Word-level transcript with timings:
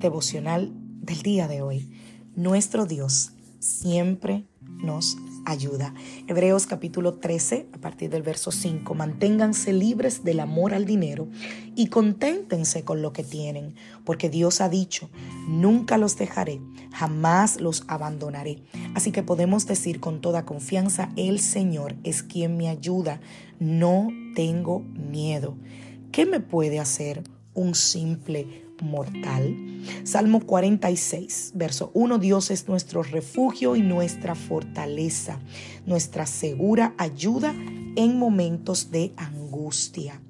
Devocional 0.00 0.72
del 0.74 1.22
día 1.22 1.46
de 1.46 1.62
hoy. 1.62 1.88
Nuestro 2.34 2.86
Dios 2.86 3.32
siempre 3.58 4.46
nos 4.82 5.18
ayuda. 5.44 5.94
Hebreos 6.26 6.66
capítulo 6.66 7.14
13, 7.14 7.68
a 7.72 7.78
partir 7.78 8.10
del 8.10 8.22
verso 8.22 8.50
5, 8.50 8.94
manténganse 8.94 9.72
libres 9.72 10.24
del 10.24 10.40
amor 10.40 10.74
al 10.74 10.86
dinero 10.86 11.28
y 11.76 11.88
conténtense 11.88 12.84
con 12.84 13.02
lo 13.02 13.12
que 13.12 13.24
tienen, 13.24 13.74
porque 14.04 14.30
Dios 14.30 14.60
ha 14.60 14.68
dicho, 14.68 15.10
nunca 15.48 15.98
los 15.98 16.16
dejaré, 16.16 16.60
jamás 16.92 17.60
los 17.60 17.84
abandonaré. 17.88 18.62
Así 18.94 19.12
que 19.12 19.22
podemos 19.22 19.66
decir 19.66 20.00
con 20.00 20.20
toda 20.20 20.46
confianza, 20.46 21.10
el 21.16 21.40
Señor 21.40 21.96
es 22.04 22.22
quien 22.22 22.56
me 22.56 22.68
ayuda, 22.68 23.20
no 23.58 24.08
tengo 24.34 24.80
miedo. 24.80 25.56
¿Qué 26.12 26.26
me 26.26 26.40
puede 26.40 26.78
hacer 26.78 27.22
un 27.54 27.74
simple 27.74 28.69
mortal. 28.82 29.56
Salmo 30.04 30.40
46, 30.40 31.52
verso 31.54 31.90
1, 31.94 32.18
Dios 32.18 32.50
es 32.50 32.68
nuestro 32.68 33.02
refugio 33.02 33.76
y 33.76 33.82
nuestra 33.82 34.34
fortaleza, 34.34 35.38
nuestra 35.86 36.26
segura 36.26 36.94
ayuda 36.98 37.54
en 37.96 38.18
momentos 38.18 38.90
de 38.90 39.12
angustia. 39.16 40.20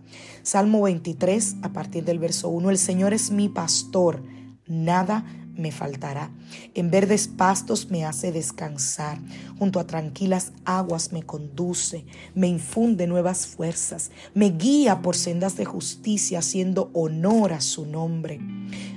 Salmo 0.43 0.83
23, 0.83 1.57
a 1.63 1.73
partir 1.73 2.05
del 2.05 2.19
verso 2.19 2.49
1, 2.49 2.71
el 2.71 2.79
Señor 2.79 3.13
es 3.13 3.31
mi 3.31 3.49
pastor, 3.49 4.23
nada 4.67 5.25
me 5.57 5.73
faltará. 5.73 6.31
En 6.75 6.91
verdes 6.91 7.29
pastos 7.29 7.91
me 7.91 8.05
hace 8.05 8.33
descansar, 8.33 9.19
junto 9.59 9.81
a 9.81 9.87
tranquilas 9.87 10.53
aguas 10.65 11.13
me 11.13 11.23
conduce, 11.23 12.05
me 12.35 12.49
infunde 12.49 13.07
nuevas 13.07 13.47
fuerzas, 13.47 14.11
me 14.35 14.51
guía 14.51 15.03
por 15.03 15.17
sendas 15.17 15.57
de 15.57 15.65
justicia, 15.65 16.39
haciendo 16.39 16.91
honor 16.95 17.53
a 17.53 17.61
su 17.61 17.87
nombre. 17.87 18.41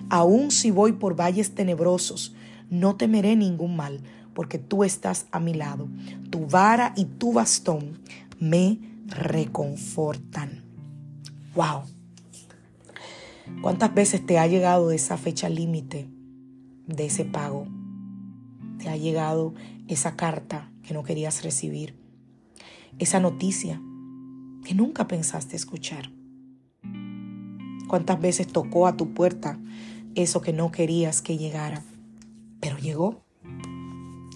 Aun 0.09 0.51
si 0.51 0.71
voy 0.71 0.93
por 0.93 1.15
valles 1.15 1.55
tenebrosos, 1.55 2.35
no 2.69 2.95
temeré 2.95 3.35
ningún 3.35 3.75
mal, 3.75 4.01
porque 4.33 4.57
tú 4.57 4.83
estás 4.83 5.27
a 5.31 5.39
mi 5.39 5.53
lado. 5.53 5.87
Tu 6.29 6.47
vara 6.47 6.93
y 6.95 7.05
tu 7.05 7.33
bastón 7.33 7.99
me 8.39 8.79
reconfortan. 9.07 10.63
Wow. 11.55 11.83
¿Cuántas 13.61 13.93
veces 13.93 14.25
te 14.25 14.39
ha 14.39 14.47
llegado 14.47 14.91
esa 14.91 15.17
fecha 15.17 15.49
límite 15.49 16.12
de 16.87 17.05
ese 17.05 17.25
pago. 17.25 17.67
Te 18.79 18.89
ha 18.89 18.97
llegado 18.97 19.53
esa 19.87 20.15
carta 20.15 20.71
que 20.83 20.93
no 20.93 21.03
querías 21.03 21.43
recibir, 21.43 21.95
esa 22.99 23.19
noticia 23.19 23.81
que 24.63 24.73
nunca 24.73 25.07
pensaste 25.07 25.55
escuchar. 25.55 26.11
¿Cuántas 27.87 28.19
veces 28.19 28.47
tocó 28.47 28.87
a 28.87 28.97
tu 28.97 29.13
puerta 29.13 29.59
eso 30.15 30.41
que 30.41 30.53
no 30.53 30.71
querías 30.71 31.21
que 31.21 31.37
llegara? 31.37 31.83
Pero 32.59 32.77
llegó. 32.77 33.23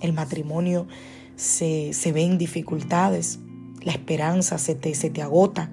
El 0.02 0.14
matrimonio 0.14 0.88
se, 1.36 1.92
ve 2.14 2.24
en 2.24 2.38
dificultades, 2.38 3.40
la 3.82 3.92
esperanza 3.94 4.58
se 4.58 4.76
te, 4.76 4.94
se 4.94 5.10
te 5.10 5.22
agota 5.22 5.72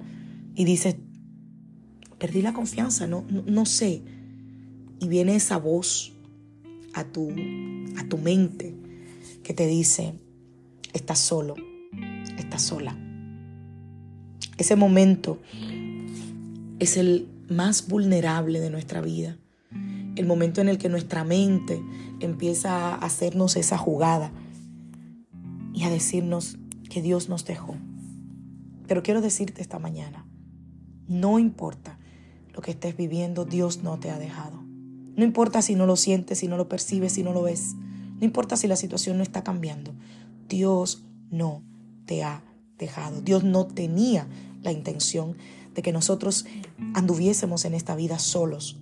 y 0.55 0.65
dices, 0.65 0.95
perdí 2.17 2.41
la 2.41 2.53
confianza, 2.53 3.07
no, 3.07 3.23
no, 3.29 3.43
no 3.43 3.65
sé. 3.65 4.03
Y 4.99 5.07
viene 5.07 5.35
esa 5.35 5.57
voz 5.57 6.14
a 6.95 7.03
tu, 7.03 7.29
a 7.97 8.07
tu 8.07 8.17
mente 8.17 8.73
que 9.43 9.53
te 9.53 9.67
dice, 9.67 10.15
estás 10.93 11.19
solo, 11.19 11.55
estás 12.37 12.63
sola. 12.63 12.97
Ese 14.57 14.75
momento 14.75 15.39
es 16.79 16.97
el 16.97 17.27
más 17.49 17.87
vulnerable 17.87 18.59
de 18.61 18.69
nuestra 18.69 19.01
vida. 19.01 19.37
El 20.15 20.25
momento 20.25 20.61
en 20.61 20.69
el 20.69 20.77
que 20.77 20.87
nuestra 20.87 21.25
mente 21.25 21.83
empieza 22.21 22.71
a 22.71 22.95
hacernos 22.95 23.57
esa 23.57 23.77
jugada 23.77 24.31
y 25.73 25.83
a 25.83 25.89
decirnos 25.89 26.57
que 26.89 27.01
Dios 27.01 27.27
nos 27.27 27.45
dejó. 27.45 27.75
Pero 28.87 29.03
quiero 29.03 29.19
decirte 29.19 29.61
esta 29.61 29.79
mañana, 29.79 30.25
no 31.07 31.39
importa 31.39 31.99
lo 32.53 32.61
que 32.61 32.71
estés 32.71 32.95
viviendo, 32.95 33.43
Dios 33.43 33.83
no 33.83 33.99
te 33.99 34.09
ha 34.09 34.17
dejado. 34.17 34.64
No 35.15 35.23
importa 35.23 35.61
si 35.61 35.75
no 35.75 35.85
lo 35.85 35.95
sientes, 35.95 36.39
si 36.39 36.47
no 36.47 36.57
lo 36.57 36.67
percibes, 36.67 37.13
si 37.13 37.23
no 37.23 37.33
lo 37.33 37.43
ves. 37.43 37.75
No 38.19 38.25
importa 38.25 38.57
si 38.57 38.67
la 38.67 38.75
situación 38.75 39.17
no 39.17 39.23
está 39.23 39.43
cambiando. 39.43 39.93
Dios 40.49 41.03
no 41.31 41.61
te 42.05 42.23
ha 42.23 42.43
dejado. 42.77 43.21
Dios 43.21 43.43
no 43.43 43.65
tenía 43.65 44.27
la 44.61 44.71
intención 44.71 45.35
de 45.73 45.81
que 45.81 45.91
nosotros 45.91 46.45
anduviésemos 46.93 47.65
en 47.65 47.73
esta 47.73 47.95
vida 47.95 48.19
solos. 48.19 48.77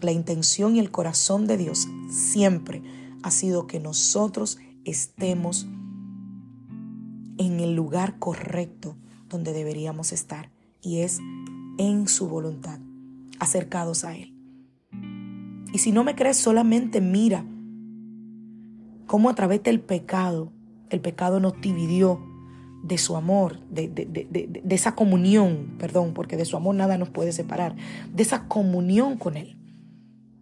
La 0.00 0.12
intención 0.12 0.76
y 0.76 0.80
el 0.80 0.90
corazón 0.90 1.46
de 1.46 1.56
Dios 1.56 1.86
siempre 2.10 2.82
ha 3.22 3.30
sido 3.30 3.66
que 3.66 3.80
nosotros 3.80 4.58
estemos 4.84 5.66
en 7.38 7.60
el 7.60 7.74
lugar 7.74 8.18
correcto 8.18 8.96
donde 9.28 9.52
deberíamos 9.52 10.12
estar 10.12 10.50
y 10.82 11.00
es 11.00 11.18
en 11.78 12.06
su 12.06 12.28
voluntad, 12.28 12.78
acercados 13.38 14.04
a 14.04 14.16
Él. 14.16 14.33
Y 15.74 15.78
si 15.78 15.90
no 15.90 16.04
me 16.04 16.14
crees, 16.14 16.36
solamente 16.36 17.00
mira 17.00 17.44
cómo 19.08 19.28
a 19.28 19.34
través 19.34 19.60
del 19.64 19.80
pecado, 19.80 20.52
el 20.88 21.00
pecado 21.00 21.40
nos 21.40 21.60
dividió 21.60 22.24
de 22.84 22.96
su 22.96 23.16
amor, 23.16 23.58
de, 23.70 23.88
de, 23.88 24.62
esa 24.70 24.94
comunión, 24.94 25.74
perdón, 25.76 26.14
porque 26.14 26.36
de 26.36 26.44
su 26.44 26.56
amor 26.56 26.76
nada 26.76 26.96
nos 26.96 27.08
puede 27.08 27.32
separar, 27.32 27.74
de 28.14 28.22
esa 28.22 28.46
comunión 28.46 29.18
con 29.18 29.36
Él. 29.36 29.58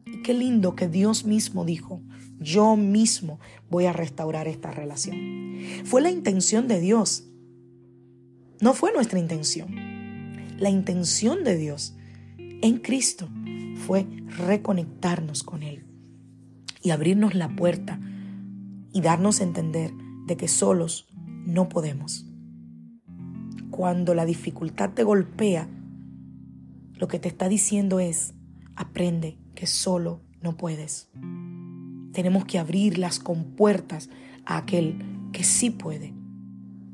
Y 0.05 0.21
qué 0.21 0.35
lindo 0.35 0.77
que 0.77 0.87
Dios 0.87 1.25
mismo 1.25 1.65
dijo, 1.65 2.03
yo 2.39 2.77
mismo 2.77 3.41
voy 3.71 3.87
a 3.87 3.95
restaurar 3.95 4.49
esta 4.49 4.71
relación. 4.71 5.17
Fue 5.85 6.03
la 6.03 6.11
intención 6.11 6.69
de 6.69 6.79
Dios, 6.79 7.27
no 8.61 8.75
fue 8.75 8.93
nuestra 8.93 9.19
intención. 9.19 9.75
La 10.59 10.69
intención 10.69 11.43
de 11.43 11.57
Dios 11.57 11.97
en 12.37 12.77
Cristo 12.81 13.31
fue 13.87 14.07
reconectarnos 14.27 15.43
con 15.43 15.63
Él 15.63 15.85
y 16.83 16.91
abrirnos 16.91 17.35
la 17.35 17.49
puerta 17.55 18.01
y 18.93 19.01
darnos 19.01 19.41
a 19.41 19.45
entender 19.45 19.93
de 20.27 20.37
que 20.37 20.49
solos 20.49 21.09
no 21.47 21.69
podemos. 21.69 22.27
Cuando 23.71 24.15
la 24.15 24.25
dificultad 24.25 24.91
te 24.91 25.03
golpea, 25.03 25.69
lo 26.95 27.09
que 27.09 27.19
te 27.19 27.29
está 27.29 27.49
diciendo 27.49 28.01
es, 28.01 28.35
aprende 28.77 29.39
que 29.55 29.67
solo 29.67 30.23
no 30.41 30.57
puedes. 30.57 31.11
Tenemos 32.13 32.45
que 32.45 32.59
abrir 32.59 32.99
las 32.99 33.19
compuertas 33.19 34.11
a 34.45 34.59
aquel 34.59 34.99
que 35.33 35.45
sí 35.45 35.71
puede. 35.71 36.15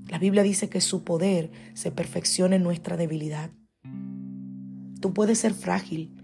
La 0.06 0.18
Biblia 0.18 0.42
dice 0.42 0.68
que 0.68 0.80
su 0.80 1.04
poder 1.04 1.50
se 1.74 1.90
perfecciona 1.90 2.56
en 2.56 2.62
nuestra 2.62 2.96
debilidad. 2.96 3.50
Tú 5.00 5.12
puedes 5.12 5.38
ser 5.38 5.52
frágil, 5.52 6.17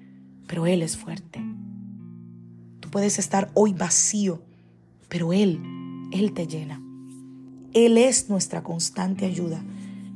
pero 0.47 0.67
Él 0.67 0.83
es 0.83 0.97
fuerte. 0.97 1.41
Tú 2.81 2.91
puedes 2.91 3.19
estar 3.19 3.51
hoy 3.55 3.73
vacío, 3.73 4.43
pero 5.09 5.33
Él, 5.33 5.61
Él 6.13 6.33
te 6.33 6.47
llena. 6.47 6.81
Él 7.73 7.99
es 7.99 8.29
nuestra 8.29 8.63
constante 8.63 9.27
ayuda 9.27 9.63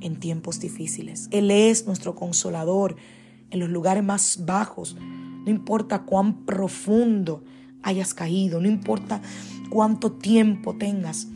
en 0.00 0.16
tiempos 0.16 0.60
difíciles. 0.60 1.28
Él 1.32 1.50
es 1.50 1.86
nuestro 1.86 2.14
consolador 2.14 2.96
en 3.50 3.60
los 3.60 3.68
lugares 3.68 4.04
más 4.04 4.44
bajos. 4.44 4.96
No 5.44 5.50
importa 5.50 6.02
cuán 6.02 6.44
profundo 6.44 7.42
hayas 7.82 8.14
caído, 8.14 8.60
no 8.60 8.68
importa 8.68 9.22
cuánto 9.70 10.12
tiempo 10.12 10.76
tengas 10.76 11.28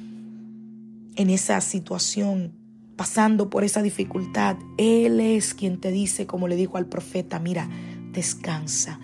en 1.17 1.31
esa 1.31 1.61
situación, 1.61 2.53
pasando 2.97 3.51
por 3.51 3.65
esa 3.65 3.83
dificultad. 3.83 4.57
Él 4.79 5.21
es 5.21 5.55
quien 5.55 5.81
te 5.81 5.91
dice, 5.91 6.27
como 6.27 6.49
le 6.49 6.57
dijo 6.57 6.77
al 6.77 6.87
profeta, 6.87 7.39
mira, 7.39 7.69
descansa, 8.13 9.01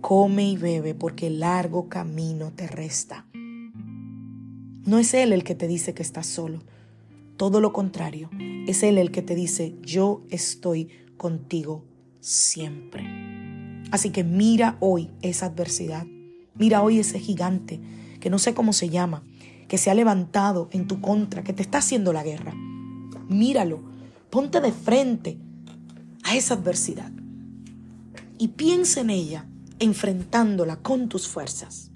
come 0.00 0.44
y 0.48 0.56
bebe 0.56 0.94
porque 0.94 1.30
largo 1.30 1.88
camino 1.88 2.52
te 2.52 2.66
resta. 2.66 3.26
No 4.84 4.98
es 4.98 5.14
Él 5.14 5.32
el 5.32 5.42
que 5.42 5.54
te 5.54 5.68
dice 5.68 5.94
que 5.94 6.02
estás 6.02 6.26
solo. 6.26 6.62
Todo 7.36 7.60
lo 7.60 7.72
contrario, 7.72 8.30
es 8.66 8.82
Él 8.82 8.98
el 8.98 9.10
que 9.10 9.22
te 9.22 9.34
dice, 9.34 9.74
yo 9.80 10.22
estoy 10.28 10.88
contigo 11.16 11.84
siempre. 12.20 13.04
Así 13.90 14.10
que 14.10 14.22
mira 14.22 14.76
hoy 14.80 15.10
esa 15.22 15.46
adversidad. 15.46 16.06
Mira 16.54 16.82
hoy 16.82 16.98
ese 16.98 17.18
gigante, 17.18 17.80
que 18.20 18.28
no 18.28 18.38
sé 18.38 18.54
cómo 18.54 18.72
se 18.72 18.90
llama, 18.90 19.22
que 19.66 19.78
se 19.78 19.90
ha 19.90 19.94
levantado 19.94 20.68
en 20.72 20.86
tu 20.86 21.00
contra, 21.00 21.42
que 21.42 21.52
te 21.52 21.62
está 21.62 21.78
haciendo 21.78 22.12
la 22.12 22.22
guerra. 22.22 22.54
Míralo, 23.28 23.82
ponte 24.30 24.60
de 24.60 24.72
frente 24.72 25.38
a 26.24 26.36
esa 26.36 26.54
adversidad 26.54 27.10
y 28.38 28.48
piensa 28.48 29.00
en 29.00 29.10
ella 29.10 29.46
enfrentándola 29.78 30.76
con 30.76 31.08
tus 31.08 31.28
fuerzas. 31.28 31.90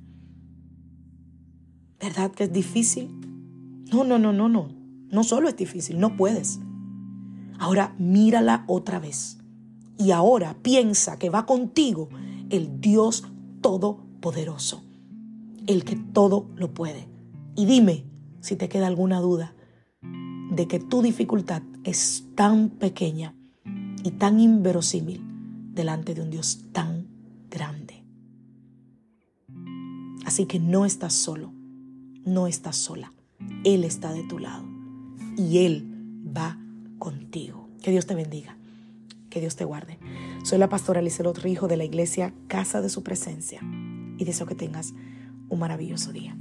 ¿Verdad 2.01 2.33
que 2.33 2.45
es 2.45 2.53
difícil? 2.53 3.11
No, 3.93 4.05
no, 4.05 4.19
no, 4.19 4.33
no, 4.33 4.49
no. 4.49 4.69
No 5.11 5.25
solo 5.25 5.49
es 5.49 5.57
difícil, 5.57 5.99
no 5.99 6.17
puedes. 6.17 6.59
Ahora 7.59 7.95
mírala 7.99 8.65
otra 8.67 8.99
vez. 8.99 9.39
Y 9.99 10.11
ahora 10.11 10.57
piensa 10.63 11.19
que 11.19 11.31
va 11.31 11.47
contigo 11.47 12.09
el 12.51 12.81
Dios 12.81 13.25
Todopoderoso, 13.61 14.85
el 15.67 15.85
que 15.85 15.97
todo 15.97 16.51
lo 16.55 16.75
puede. 16.75 17.09
Y 17.57 17.67
dime 17.67 18.05
si 18.41 18.57
te 18.57 18.69
queda 18.69 18.87
alguna 18.87 19.21
duda 19.21 19.55
de 20.51 20.69
que 20.69 20.79
tu 20.79 21.03
dificultad 21.03 21.63
es 21.85 22.27
tan 22.35 22.69
pequeña 22.69 23.35
y 24.05 24.13
tan 24.13 24.39
inverosímil 24.39 25.26
delante 25.77 26.15
de 26.15 26.23
un 26.23 26.31
Dios 26.31 26.65
tan 26.73 27.07
grande. 27.49 28.03
Así 30.25 30.47
que 30.47 30.59
no 30.59 30.85
estás 30.85 31.13
solo, 31.13 31.53
no 32.25 32.49
estás 32.49 32.75
sola. 32.77 33.13
Él 33.63 33.85
está 33.85 34.13
de 34.13 34.25
tu 34.25 34.41
lado 34.41 34.65
y 35.37 35.59
Él 35.59 35.87
va 36.37 36.59
contigo. 36.99 37.69
Que 37.81 37.93
Dios 37.93 38.07
te 38.07 38.17
bendiga, 38.17 38.57
que 39.31 39.41
Dios 39.41 39.55
te 39.55 39.65
guarde. 39.65 39.99
Soy 40.43 40.59
la 40.59 40.69
pastora 40.69 41.03
Lizelot 41.03 41.39
Rijo 41.39 41.69
de 41.69 41.77
la 41.77 41.85
iglesia 41.85 42.35
Casa 42.49 42.81
de 42.81 42.89
Su 42.89 43.05
Presencia 43.05 43.61
y 44.19 44.25
deseo 44.25 44.47
que 44.47 44.57
tengas 44.57 44.95
un 45.49 45.61
maravilloso 45.61 46.13
día. 46.13 46.37